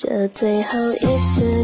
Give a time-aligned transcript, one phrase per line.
[0.00, 1.57] 这最后一次。